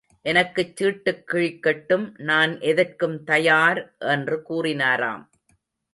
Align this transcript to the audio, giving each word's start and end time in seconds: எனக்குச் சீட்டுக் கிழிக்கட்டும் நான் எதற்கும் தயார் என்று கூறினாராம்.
எனக்குச் 0.21 0.75
சீட்டுக் 0.75 1.23
கிழிக்கட்டும் 1.31 2.13
நான் 2.17 2.59
எதற்கும் 2.59 3.23
தயார் 3.23 3.95
என்று 3.99 4.43
கூறினாராம். 4.49 5.23